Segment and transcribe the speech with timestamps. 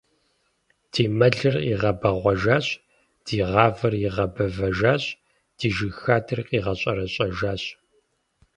[0.91, 2.67] Ди мэлыр игъэбэгъуэжащ,
[3.25, 5.03] ди гъавэр игъэбэвыжащ,
[5.57, 7.63] ди жыг хадэр къигъэщӀэрэщӀэжащ!